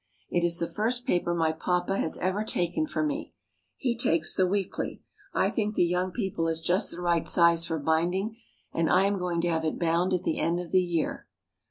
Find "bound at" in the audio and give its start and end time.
9.77-10.23